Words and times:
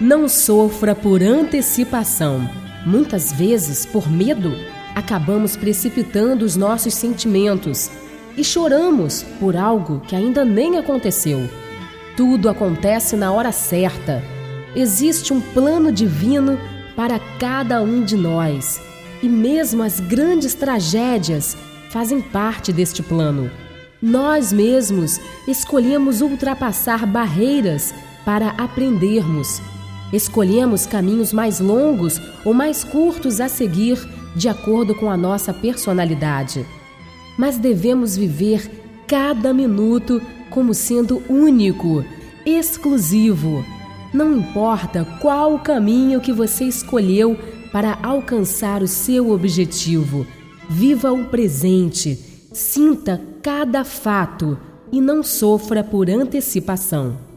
Não 0.00 0.28
sofra 0.28 0.94
por 0.94 1.24
antecipação. 1.24 2.48
Muitas 2.86 3.32
vezes, 3.32 3.84
por 3.84 4.08
medo, 4.08 4.54
acabamos 4.94 5.56
precipitando 5.56 6.44
os 6.44 6.54
nossos 6.54 6.94
sentimentos 6.94 7.90
e 8.36 8.44
choramos 8.44 9.24
por 9.40 9.56
algo 9.56 10.00
que 10.06 10.14
ainda 10.14 10.44
nem 10.44 10.78
aconteceu. 10.78 11.50
Tudo 12.16 12.48
acontece 12.48 13.16
na 13.16 13.32
hora 13.32 13.50
certa. 13.50 14.22
Existe 14.76 15.32
um 15.32 15.40
plano 15.40 15.90
divino 15.90 16.56
para 16.94 17.18
cada 17.40 17.82
um 17.82 18.04
de 18.04 18.16
nós, 18.16 18.80
e 19.20 19.28
mesmo 19.28 19.82
as 19.82 19.98
grandes 19.98 20.54
tragédias 20.54 21.56
fazem 21.90 22.20
parte 22.20 22.72
deste 22.72 23.02
plano. 23.02 23.50
Nós 24.00 24.52
mesmos 24.52 25.20
escolhemos 25.48 26.20
ultrapassar 26.20 27.04
barreiras 27.04 27.92
para 28.24 28.50
aprendermos. 28.50 29.60
Escolhemos 30.12 30.86
caminhos 30.86 31.32
mais 31.32 31.60
longos 31.60 32.20
ou 32.44 32.54
mais 32.54 32.82
curtos 32.82 33.40
a 33.40 33.48
seguir 33.48 33.98
de 34.34 34.48
acordo 34.48 34.94
com 34.94 35.10
a 35.10 35.16
nossa 35.16 35.52
personalidade. 35.52 36.64
Mas 37.36 37.58
devemos 37.58 38.16
viver 38.16 38.70
cada 39.06 39.52
minuto 39.52 40.20
como 40.50 40.72
sendo 40.72 41.22
único, 41.28 42.04
exclusivo. 42.44 43.64
Não 44.12 44.36
importa 44.36 45.06
qual 45.20 45.54
o 45.54 45.58
caminho 45.58 46.20
que 46.20 46.32
você 46.32 46.64
escolheu 46.64 47.36
para 47.70 47.98
alcançar 48.02 48.82
o 48.82 48.88
seu 48.88 49.30
objetivo, 49.30 50.26
viva 50.68 51.12
o 51.12 51.26
presente, 51.26 52.18
sinta 52.52 53.20
cada 53.42 53.84
fato 53.84 54.58
e 54.90 55.00
não 55.00 55.22
sofra 55.22 55.84
por 55.84 56.08
antecipação. 56.08 57.27